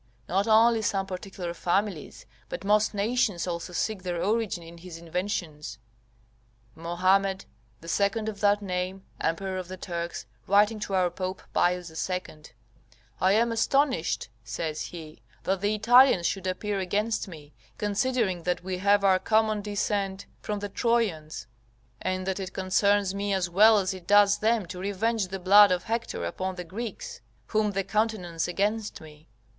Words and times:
Not 0.27 0.47
only 0.47 0.81
some 0.81 1.05
particular 1.05 1.53
families, 1.53 2.25
but 2.49 2.63
most 2.63 2.95
nations 2.95 3.45
also 3.45 3.71
seek 3.71 4.01
their 4.01 4.23
origin 4.23 4.63
in 4.63 4.79
his 4.79 4.97
inventions. 4.97 5.77
Mohammed, 6.73 7.45
the 7.81 7.87
second 7.87 8.27
of 8.27 8.39
that 8.39 8.63
name, 8.63 9.03
emperor 9.19 9.59
of 9.59 9.67
the 9.67 9.77
Turks, 9.77 10.25
writing 10.47 10.79
to 10.79 10.95
our 10.95 11.11
Pope 11.11 11.43
Pius 11.53 12.09
II., 12.09 12.41
"I 13.21 13.33
am 13.33 13.51
astonished," 13.51 14.29
says 14.43 14.85
he, 14.87 15.21
"that 15.43 15.61
the 15.61 15.75
Italians 15.75 16.25
should 16.25 16.47
appear 16.47 16.79
against 16.79 17.27
me, 17.27 17.53
considering 17.77 18.41
that 18.41 18.63
we 18.63 18.79
have 18.79 19.03
our 19.03 19.19
common 19.19 19.61
descent 19.61 20.25
from 20.41 20.61
the 20.61 20.69
Trojans, 20.69 21.45
and 22.01 22.25
that 22.25 22.39
it 22.39 22.53
concerns 22.53 23.13
me 23.13 23.35
as 23.35 23.51
well 23.51 23.77
as 23.77 23.93
it 23.93 24.07
does 24.07 24.39
them 24.39 24.65
to 24.65 24.79
revenge 24.79 25.27
the 25.27 25.37
blood 25.37 25.71
of 25.71 25.83
Hector 25.83 26.25
upon 26.25 26.55
the 26.55 26.63
Greeks, 26.63 27.21
whom 27.49 27.73
they 27.73 27.83
countenance 27.83 28.47
against 28.47 28.99
me." 28.99 29.27